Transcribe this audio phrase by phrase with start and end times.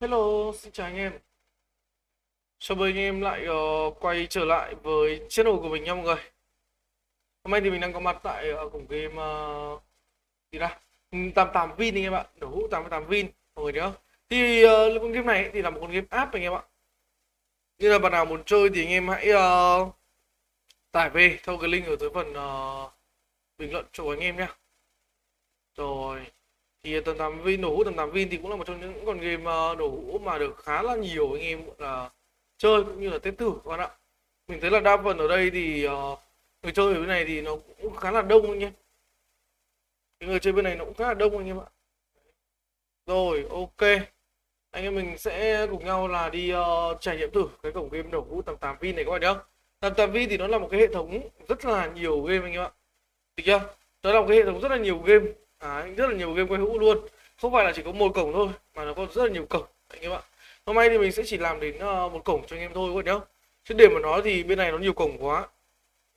[0.00, 1.12] Hello, xin chào anh em.
[2.58, 6.04] Chào mừng anh em lại uh, quay trở lại với channel của mình nha mọi
[6.04, 6.16] người.
[7.44, 9.82] Hôm nay thì mình đang có mặt tại ờ, uh, cổng game uh,
[10.52, 10.68] gì đó?
[11.34, 13.92] 88 Vin anh em ạ, đổ hũ 88 Vin mọi người nhớ.
[14.30, 14.70] Thì uh,
[15.02, 16.62] con game này thì là một con game app anh em ạ.
[17.78, 19.94] Như là bạn nào muốn chơi thì anh em hãy uh,
[20.92, 22.92] tải về theo cái link ở dưới phần uh,
[23.58, 24.48] bình luận cho anh em nhé.
[25.76, 26.26] Rồi
[26.82, 29.06] thì tầm tám Vin nổ hũ tầm tám Vin thì cũng là một trong những
[29.06, 32.10] con game ờ, nổ hũ mà được khá là nhiều anh em là
[32.58, 33.90] chơi cũng như là test thử các bạn ạ.
[34.48, 36.16] Mình thấy là đa phần ở đây thì ờ,
[36.62, 38.72] người chơi ở bên này thì nó cũng khá là đông anh em.
[40.20, 41.66] Người chơi bên này nó cũng khá là đông anh em ạ.
[43.06, 43.90] Rồi ok.
[44.70, 48.08] Anh em mình sẽ cùng nhau là đi uh, trải nghiệm thử cái cổng game
[48.10, 49.34] nổ hũ tầm 8 Vin này các bạn nhé
[49.80, 52.62] 88 Vin thì nó là một cái hệ thống rất là nhiều game anh em
[52.62, 52.70] ạ.
[53.36, 53.60] Được chưa?
[54.02, 55.26] Nó là một cái hệ thống rất là nhiều game.
[55.60, 56.98] Đấy, rất là nhiều game quay hũ luôn.
[57.40, 59.66] Không phải là chỉ có một cổng thôi mà nó có rất là nhiều cổng.
[59.88, 60.22] Anh em ạ.
[60.66, 62.90] Hôm nay thì mình sẽ chỉ làm đến ờ, một cổng cho anh em thôi
[62.90, 63.26] các bạn nhé
[63.64, 65.48] chứ để mà nói thì bên này nó nhiều cổng quá.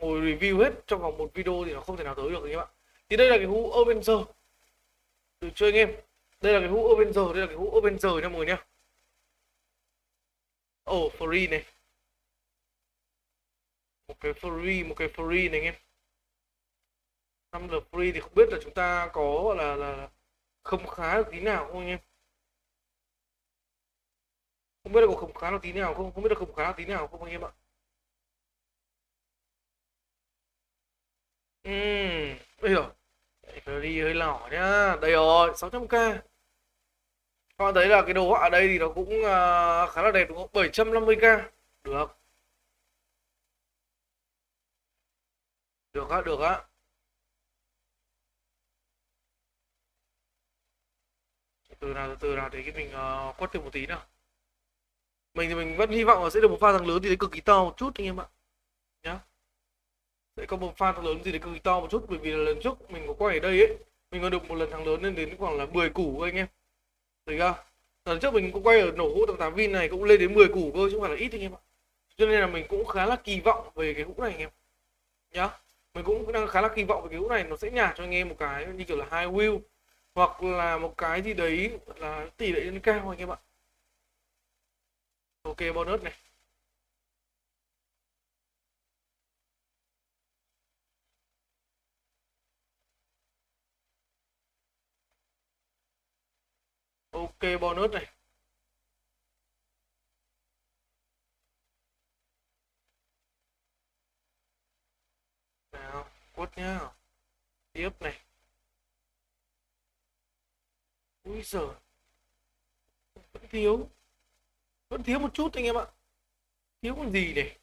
[0.00, 2.50] Ngồi review hết trong vòng một video thì nó không thể nào tới được anh
[2.50, 2.66] em ạ.
[3.08, 4.18] Thì đây là cái hũ Avenger.
[5.40, 5.96] Được chưa anh em?
[6.40, 8.64] Đây là cái hũ Avenger đây là cái hũ Avenger nha mọi người nhá.
[10.90, 11.64] Oh free này.
[14.08, 15.74] Một cái free một cái free này anh em
[17.52, 20.08] năm lượt free thì không biết là chúng ta có gọi là là
[20.62, 21.98] không khá được tí nào không anh em?
[24.82, 26.12] Không biết là có không khá được tí nào không?
[26.12, 27.50] Không biết là không khá được tí nào không anh em ạ?
[31.64, 32.90] Ừm, bây giờ
[33.82, 34.96] đi hơi lỏ nhá.
[35.02, 36.18] Đây rồi 600k
[37.58, 40.10] các bạn thấy là cái đồ họa ở đây thì nó cũng à, khá là
[40.10, 40.48] đẹp đúng không?
[40.52, 41.42] 750k
[41.84, 42.18] được.
[45.92, 46.60] Được á được á.
[51.80, 54.02] Từ nào từ từ nào để cái mình ờ, uh, quất thêm một tí nào.
[55.34, 57.16] Mình thì mình vẫn hy vọng là sẽ được một pha thắng lớn thì đấy
[57.16, 58.26] cực kỳ to một chút anh em ạ.
[59.02, 59.20] Nhá.
[60.36, 62.30] Sẽ có một pha thắng lớn gì đấy cực kỳ to một chút bởi vì
[62.30, 63.76] là lần trước mình có quay ở đây ấy
[64.10, 66.46] mình có được một lần thắng lớn lên đến khoảng là 10 củ anh em.
[67.26, 67.54] Thấy chưa?
[68.04, 70.34] Lần trước mình cũng quay ở nổ hũ tầm tám vin này cũng lên đến
[70.34, 71.60] 10 củ cơ chứ không phải là ít anh em ạ.
[72.16, 74.50] Cho nên là mình cũng khá là kỳ vọng về cái hũ này anh em.
[75.32, 75.50] Nhá.
[75.94, 78.04] Mình cũng đang khá là kỳ vọng về cái hũ này nó sẽ nhả cho
[78.04, 79.60] anh em một cái như kiểu là hai wheel
[80.16, 83.36] hoặc là một cái gì đấy là tỷ lệ lên cao anh em ạ.
[85.44, 86.12] Ok, bonus này.
[97.12, 98.06] Ok, bonus này.
[105.72, 106.80] Nào quất nhá.
[107.72, 108.25] Tiếp này.
[111.26, 111.66] Úi giời.
[113.32, 113.88] Vẫn thiếu.
[114.88, 115.86] Vẫn thiếu một chút anh em ạ.
[116.82, 117.58] Thiếu còn gì này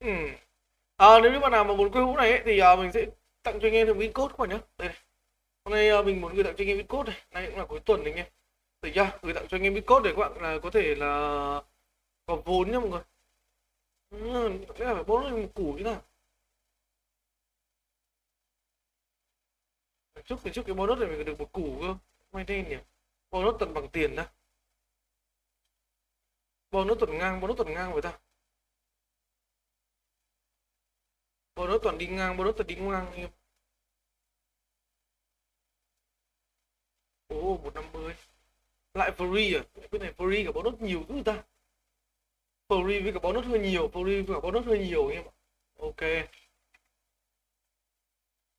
[0.00, 0.06] ừ.
[0.06, 0.36] Hmm.
[0.96, 3.06] à, Nếu như bạn nào mà muốn quay hũ này ấy, Thì à, mình sẽ
[3.42, 4.98] tặng cho anh em thêm win code các bạn nhé Đây này.
[5.64, 7.22] Hôm nay à, mình muốn gửi tặng cho anh em win code này.
[7.30, 8.26] Nay cũng là cuối tuần anh em.
[8.82, 9.18] Được chưa?
[9.22, 11.08] Gửi tặng cho anh em win code để các bạn là có thể là
[12.26, 13.02] Có vốn nha mọi người.
[14.10, 16.02] Hmm, ừ, Cái là phải bố lên một củ như nào.
[20.24, 21.94] Trước, trước cái bonus này mình được một củ cơ.
[22.32, 22.76] May đen nhỉ
[23.32, 24.24] bonus tuần bằng tiền đó
[26.70, 28.18] bonus tuần ngang bonus tuần ngang với ta
[31.56, 33.30] bonus tuần đi ngang bonus tuần đi ngang em.
[37.28, 38.14] Ồ, một năm mươi
[38.94, 39.64] lại free à?
[39.92, 41.44] Cái này free cả bonus nhiều thứ ta.
[42.68, 45.24] Free với cả bonus hơi nhiều, free với cả bonus hơi nhiều, em
[45.78, 46.02] ok.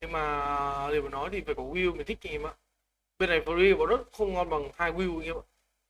[0.00, 2.54] Nhưng mà điều mà nói thì phải có will mình thích em ạ
[3.26, 5.44] bên này free và rất không ngon bằng hai wheel anh em ạ.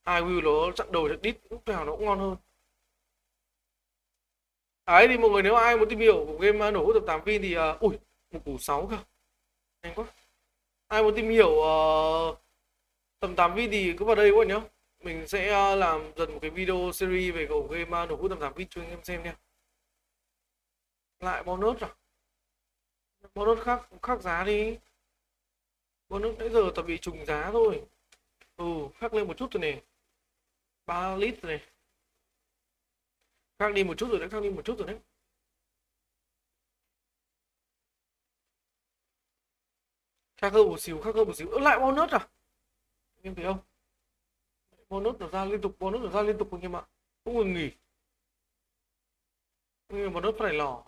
[0.04, 2.36] Hai wheel nó chặn đầu chặn đít lúc nào nó cũng ngon hơn.
[4.84, 7.24] Ấy thì mọi người nếu ai muốn tìm hiểu của game nổ hút tập 8
[7.24, 7.98] pin thì uh, ui
[8.30, 8.96] một củ 6 cơ.
[9.82, 10.04] Nhanh quá.
[10.88, 12.38] Ai muốn tìm hiểu uh,
[13.20, 14.60] tầm 8 pin thì cứ vào đây các bạn nhé.
[15.02, 18.30] Mình sẽ uh, làm dần một cái video series về cầu game à, nổ hút
[18.30, 19.36] tầm 8 pin cho anh em xem nha.
[21.20, 21.88] Lại bonus à?
[23.34, 24.76] Bonus khác khác giá đi
[26.14, 27.82] bonus nãy giờ tao bị trùng giá thôi.
[28.56, 29.82] Ừ khác lên một chút rồi này
[30.86, 31.66] 3 lít rồi này
[33.58, 34.98] khác đi một chút rồi đấy khác đi một chút rồi đấy.
[40.36, 41.48] Khác hơn một xíu khác hơn một xíu.
[41.50, 42.28] Ơ, lại bonus à?
[43.22, 43.58] Em thấy không?
[44.88, 46.82] Bonus nó ra liên tục bonus nó ra liên tục anh em ạ.
[47.24, 47.70] Không ngừng nghỉ.
[49.88, 50.84] Nhưng mà bonus phải lỏ.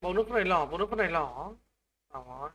[0.00, 1.54] Bonus phải lỏ bonus phải lỏ.
[2.12, 2.52] Đó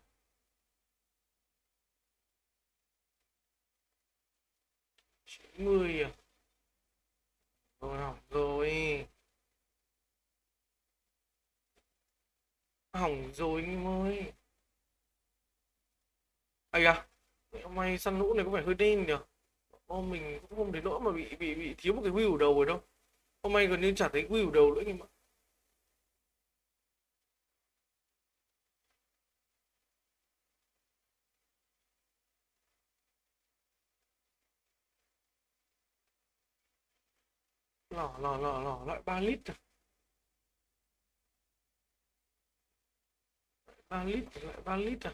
[5.56, 6.12] 90 à.
[7.82, 9.06] Rồi hỏng rồi.
[12.94, 14.34] Hỏng rồi anh em ơi.
[16.70, 17.08] Ây à
[17.64, 19.14] hôm nay săn lũ này có vẻ hơi đen nhỉ?
[19.86, 22.56] Ô mình cũng không đến nỗi mà bị bị bị thiếu một cái wheel đầu
[22.56, 22.82] rồi đâu.
[23.44, 25.08] Hôm nay gần như chả thấy wheel đầu nữa anh em ạ.
[37.94, 39.54] Lỏ lỏ lỏ lỏ, loại 3 lít à
[43.90, 45.12] 3 lít, loại 3 lít à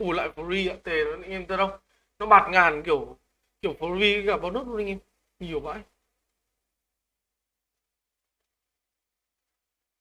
[0.00, 1.78] ủ lại free ạ, tề nó anh em thấy đâu.
[2.18, 3.18] Nó bạt ngàn kiểu
[3.62, 4.98] kiểu free cả bonus luôn anh em.
[5.38, 5.82] Nhiều vãi.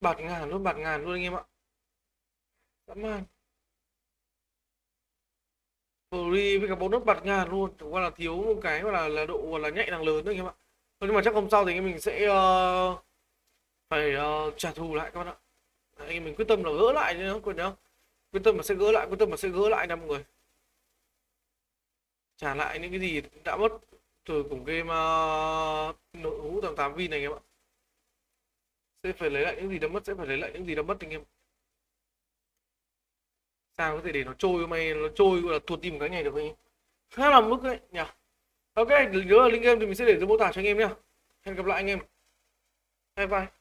[0.01, 1.43] Bạt ngàn luôn, bạt ngàn luôn anh em ạ.
[2.87, 3.23] Dã man
[6.11, 7.71] free với cả bonus bạt ngàn luôn.
[7.79, 10.25] Chẳng qua là thiếu một cái gọi là là độ gọi là nhạy càng lớn
[10.25, 10.53] thôi anh em ạ.
[10.99, 12.99] Thôi nhưng mà chắc hôm sau thì anh em mình sẽ uh,
[13.89, 15.35] phải uh, trả thù lại các bạn ạ.
[15.97, 17.73] Anh em mình quyết tâm là gỡ lại chứ không quên nhớ,
[18.31, 20.25] quyết tâm mà sẽ gỡ lại quyết tâm mà sẽ gỡ lại nha mọi người.
[22.37, 23.71] Trả lại những cái gì đã mất
[24.25, 27.41] từ cùng game uh, nội hũ 88 vin này anh em ạ.
[29.03, 30.81] Sẽ phải lấy lại những gì đã mất sẽ phải lấy lại những gì đã
[30.81, 31.23] mất anh em
[33.79, 36.09] sao có thể để nó trôi mày, nó trôi gọi là tuột tim một cái
[36.09, 36.55] này được không?
[37.11, 38.01] khá là mức đấy, nhỉ?
[38.73, 38.89] Ok,
[39.27, 40.89] nhớ là link game thì mình sẽ để dưới mô tả cho anh em nhá.
[41.45, 41.99] Hẹn gặp lại anh em.
[43.15, 43.58] Bye bye.